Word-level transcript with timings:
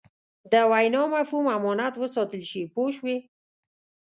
د 0.51 0.53
وینا 0.71 1.01
مفهوم 1.15 1.45
امانت 1.57 1.93
وساتل 1.97 2.41
شي 2.49 2.61
پوه 2.73 2.89
شوې!. 2.97 3.17